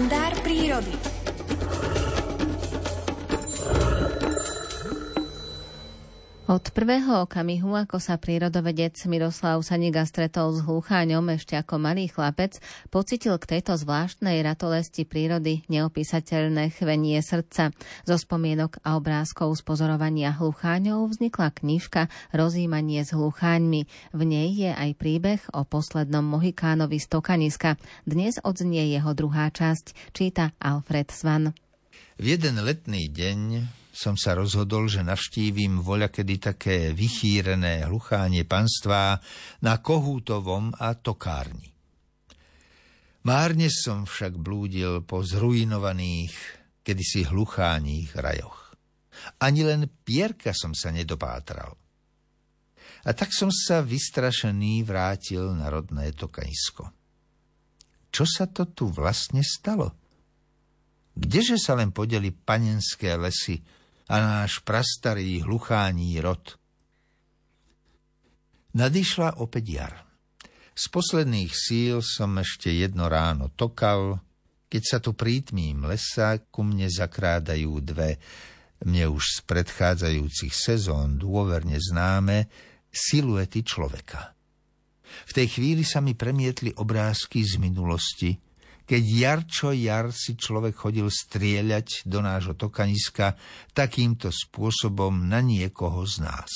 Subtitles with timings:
[0.00, 1.19] kalendár prírody.
[6.50, 12.58] Od prvého okamihu, ako sa prírodovedec Miroslav Saniga stretol s hlucháňom ešte ako malý chlapec,
[12.90, 17.70] pocitil k tejto zvláštnej ratolesti prírody neopísateľné chvenie srdca.
[18.02, 23.86] Zo spomienok a obrázkov z pozorovania hlucháňov vznikla knižka Rozímanie s hlucháňmi.
[24.10, 27.78] V nej je aj príbeh o poslednom Mohikánovi z Tokaniska.
[28.02, 31.54] Dnes odznie jeho druhá časť, číta Alfred Svan.
[32.18, 39.18] V jeden letný deň som sa rozhodol, že navštívim voľakedy také vychýrené hluchánie panstvá
[39.66, 41.70] na Kohútovom a Tokárni.
[43.26, 46.32] Márne som však blúdil po zrujnovaných,
[46.80, 48.72] kedysi hlucháních rajoch.
[49.44, 51.76] Ani len pierka som sa nedopátral.
[53.04, 56.88] A tak som sa vystrašený vrátil na rodné Tokajsko.
[58.08, 59.92] Čo sa to tu vlastne stalo?
[61.16, 63.60] Kdeže sa len podeli panenské lesy,
[64.10, 66.58] a náš prastarý hluchání rod.
[68.74, 69.94] Nadišla opäť jar.
[70.74, 74.18] Z posledných síl som ešte jedno ráno tokal,
[74.66, 78.18] keď sa tu prítmím lesa ku mne zakrádajú dve,
[78.82, 82.50] mne už z predchádzajúcich sezón dôverne známe,
[82.90, 84.34] siluety človeka.
[85.26, 88.34] V tej chvíli sa mi premietli obrázky z minulosti,
[88.90, 93.38] keď jar čo jar si človek chodil strieľať do nášho tokaniska
[93.70, 96.50] takýmto spôsobom na niekoho z nás.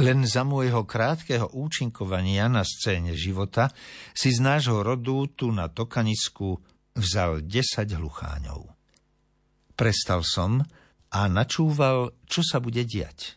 [0.00, 3.68] Len za môjho krátkeho účinkovania na scéne života
[4.16, 6.64] si z nášho rodu tu na tokanisku
[6.96, 8.64] vzal 10 hlucháňov.
[9.76, 10.64] Prestal som
[11.12, 13.36] a načúval, čo sa bude diať.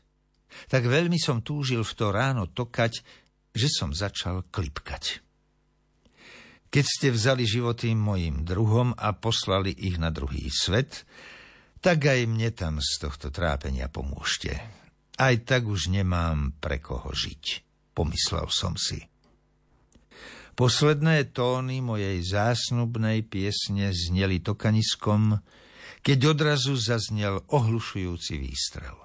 [0.72, 3.04] Tak veľmi som túžil v to ráno tokať,
[3.52, 5.27] že som začal klipkať.
[6.68, 11.08] Keď ste vzali životy mojim druhom a poslali ich na druhý svet,
[11.80, 14.60] tak aj mne tam z tohto trápenia pomôžte.
[15.18, 19.02] Aj tak už nemám pre koho žiť, pomyslel som si.
[20.58, 25.38] Posledné tóny mojej zásnubnej piesne zneli tokaniskom,
[26.02, 28.98] keď odrazu zaznel ohlušujúci výstrel.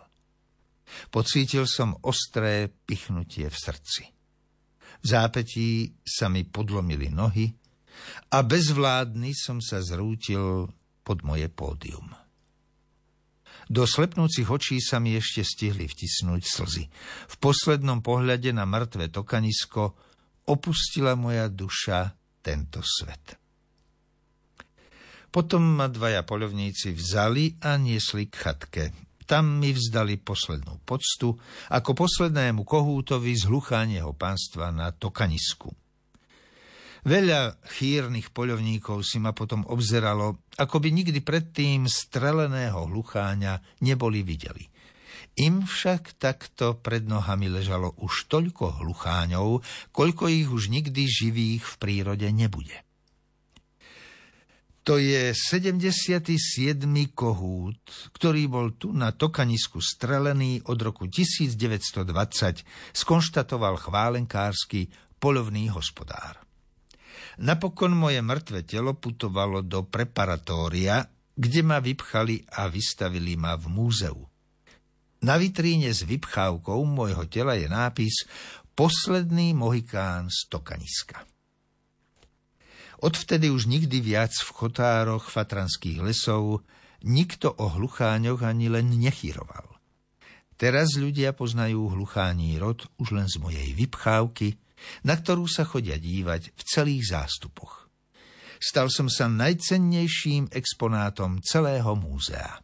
[1.13, 4.12] Pocítil som ostré pichnutie v srdci.
[5.03, 7.51] V zápetí sa mi podlomili nohy
[8.31, 10.71] a bezvládny som sa zrútil
[11.03, 12.15] pod moje pódium.
[13.67, 16.85] Do slepnúcich očí sa mi ešte stihli vtisnúť slzy.
[17.31, 19.97] V poslednom pohľade na mŕtve tokanisko
[20.51, 23.39] opustila moja duša tento svet.
[25.33, 28.85] Potom ma dvaja polovníci vzali a niesli k chatke.
[29.25, 31.35] Tam mi vzdali poslednú poctu
[31.71, 35.71] ako poslednému kohútovi z hluchánieho pánstva na Tokanisku.
[37.03, 44.71] Veľa chýrnych poľovníkov si ma potom obzeralo, ako by nikdy predtým streleného hlucháňa neboli videli.
[45.43, 51.75] Im však takto pred nohami ležalo už toľko hlucháňov, koľko ich už nikdy živých v
[51.81, 52.85] prírode nebude.
[54.83, 56.35] To je 77.
[57.15, 57.79] kohút,
[58.19, 62.03] ktorý bol tu na Tokanisku strelený od roku 1920,
[62.91, 64.91] skonštatoval chválenkársky
[65.23, 66.43] polovný hospodár.
[67.39, 71.07] Napokon moje mŕtve telo putovalo do preparatória,
[71.39, 74.19] kde ma vypchali a vystavili ma v múzeu.
[75.23, 78.27] Na vitríne s vypchávkou môjho tela je nápis
[78.75, 81.32] Posledný Mohikán z Tokaniska.
[83.03, 86.63] Odvtedy už nikdy viac v chotároch fatranských lesov
[87.03, 89.75] nikto o hlucháňoch ani len nechyroval.
[90.55, 94.55] Teraz ľudia poznajú hluchání rod už len z mojej vypchávky,
[95.03, 97.91] na ktorú sa chodia dívať v celých zástupoch.
[98.63, 102.63] Stal som sa najcennejším exponátom celého múzea.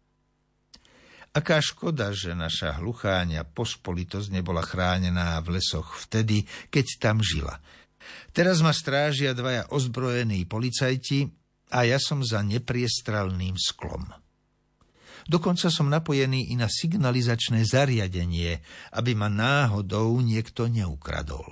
[1.34, 7.58] Aká škoda, že naša hlucháňa pospolitosť nebola chránená v lesoch vtedy, keď tam žila–
[8.32, 11.28] Teraz ma strážia dvaja ozbrojení policajti
[11.74, 14.08] a ja som za nepriestrelným sklom.
[15.28, 18.64] Dokonca som napojený i na signalizačné zariadenie,
[18.96, 21.44] aby ma náhodou niekto neukradol.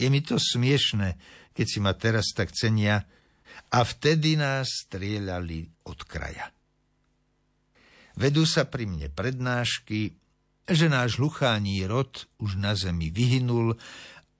[0.00, 1.20] Je mi to smiešne,
[1.52, 3.04] keď si ma teraz tak cenia,
[3.68, 6.48] a vtedy nás strieľali od kraja.
[8.16, 10.16] Vedú sa pri mne prednášky,
[10.64, 13.76] že náš hluchání rod už na zemi vyhynul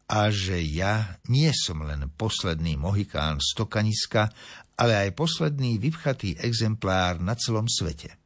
[0.09, 4.33] a že ja nie som len posledný mohikán z Tokaniska,
[4.81, 8.17] ale aj posledný vypchatý exemplár na celom svete.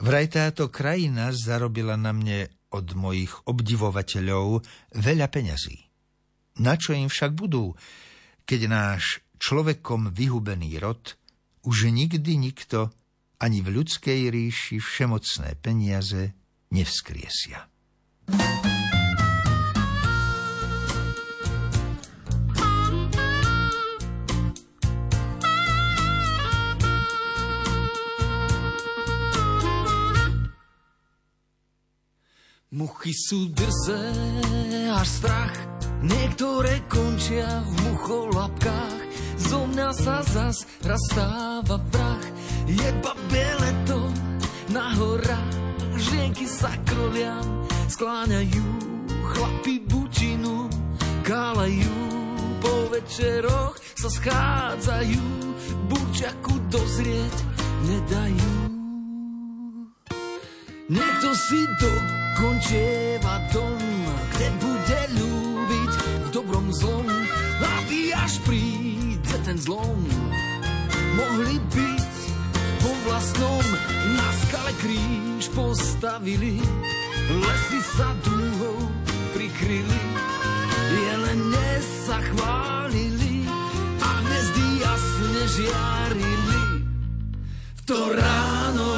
[0.00, 4.62] Vraj táto krajina zarobila na mne od mojich obdivovateľov
[4.96, 5.90] veľa peňazí.
[6.62, 7.74] Na čo im však budú,
[8.46, 11.18] keď náš človekom vyhubený rod
[11.66, 12.94] už nikdy nikto
[13.40, 16.36] ani v ľudskej ríši všemocné peniaze
[16.70, 17.66] nevskriesia.
[33.00, 34.12] Muchy sú drzé
[34.92, 35.56] až strach,
[36.04, 39.00] niektoré končia v mucholapkách.
[39.40, 42.28] Zo mňa sa zas rastáva prach,
[42.68, 44.04] je babie to
[44.76, 45.56] na horách.
[45.96, 47.40] Žienky sa krolia,
[47.88, 48.68] skláňajú,
[49.32, 50.68] chlapi bučinu,
[51.24, 51.96] kálajú.
[52.60, 55.24] Po večeroch sa schádzajú,
[55.88, 57.36] bučaku dozrieť
[57.88, 58.79] nedajú.
[60.90, 61.92] Niekto si do
[62.34, 63.78] končieva dom,
[64.34, 65.92] kde bude ľúbiť
[66.26, 67.06] v dobrom zlom,
[67.62, 70.02] aby až príde ten zlom.
[71.14, 72.14] Mohli byť
[72.82, 73.66] po vlastnom
[74.18, 76.58] na skale kríž postavili,
[77.38, 78.82] lesy sa dúhou
[79.30, 80.02] prikryli,
[80.90, 81.70] jelene
[82.02, 83.46] sa chválili
[84.02, 86.62] a hviezdy jasne žiarili.
[87.78, 88.89] V to ráno,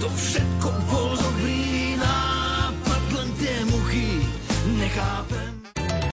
[0.00, 0.99] to všetko bol